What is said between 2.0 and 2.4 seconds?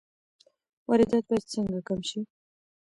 شي؟